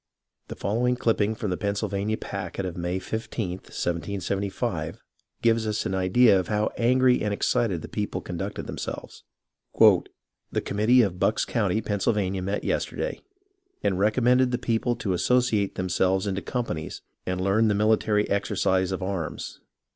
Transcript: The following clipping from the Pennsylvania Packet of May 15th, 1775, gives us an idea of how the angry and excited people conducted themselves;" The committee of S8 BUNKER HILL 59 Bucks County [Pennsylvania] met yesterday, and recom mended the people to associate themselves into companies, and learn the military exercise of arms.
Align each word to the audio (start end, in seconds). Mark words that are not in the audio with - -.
The 0.47 0.55
following 0.55 0.95
clipping 0.95 1.35
from 1.35 1.51
the 1.51 1.57
Pennsylvania 1.57 2.17
Packet 2.17 2.65
of 2.65 2.75
May 2.75 2.99
15th, 2.99 3.69
1775, 3.69 4.99
gives 5.43 5.67
us 5.67 5.85
an 5.85 5.93
idea 5.93 6.39
of 6.39 6.47
how 6.47 6.69
the 6.69 6.81
angry 6.81 7.21
and 7.21 7.31
excited 7.31 7.85
people 7.91 8.19
conducted 8.19 8.65
themselves;" 8.65 9.23
The 10.51 10.59
committee 10.59 11.03
of 11.03 11.13
S8 11.13 11.19
BUNKER 11.19 11.19
HILL 11.19 11.19
59 11.19 11.19
Bucks 11.19 11.45
County 11.45 11.81
[Pennsylvania] 11.81 12.41
met 12.41 12.63
yesterday, 12.63 13.19
and 13.83 13.97
recom 13.97 14.23
mended 14.23 14.49
the 14.49 14.57
people 14.57 14.95
to 14.95 15.13
associate 15.13 15.75
themselves 15.75 16.25
into 16.25 16.41
companies, 16.41 17.03
and 17.27 17.39
learn 17.39 17.67
the 17.67 17.75
military 17.75 18.27
exercise 18.27 18.91
of 18.91 19.03
arms. 19.03 19.59